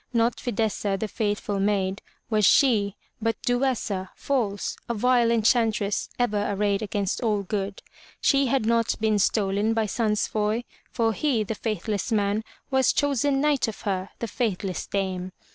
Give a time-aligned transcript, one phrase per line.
[0.13, 6.47] Not Fidessa, the faithful maid, was she, but Du es'sa, false, a vile enchantress, ever
[6.51, 7.83] arrayed against all good.
[8.19, 13.67] She had not been stolen by Sansfoy, for he, the faithless man, was chosen knight
[13.67, 15.33] of her, the faithless dame.